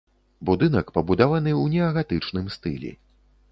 Будынак 0.49 0.87
пабудаваны 0.95 1.51
ў 1.61 1.75
неагатычным 1.75 2.51
стылі. 2.59 2.95